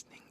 [0.00, 0.29] listening.